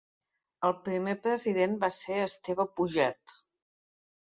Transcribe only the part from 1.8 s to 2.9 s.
va ser Esteve